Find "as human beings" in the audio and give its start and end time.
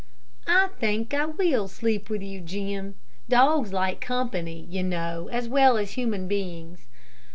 5.77-6.87